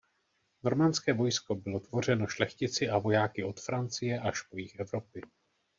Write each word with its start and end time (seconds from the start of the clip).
Normanské 0.63 1.13
vojsko 1.13 1.55
bylo 1.55 1.79
tvořeno 1.79 2.27
šlechtici 2.27 2.89
a 2.89 2.97
vojáky 2.97 3.43
od 3.43 3.59
Francie 3.59 4.19
až 4.19 4.41
po 4.41 4.57
jih 4.57 4.75
Evropy. 4.79 5.21